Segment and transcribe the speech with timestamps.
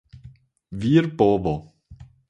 [0.81, 1.55] virbovo